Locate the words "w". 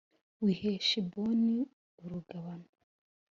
0.43-0.45